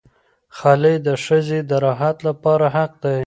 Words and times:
خلع 0.57 0.95
د 1.07 1.09
ښځې 1.25 1.59
د 1.69 1.71
راحت 1.85 2.17
لپاره 2.27 2.65
حق 2.75 2.91
دی. 3.03 3.19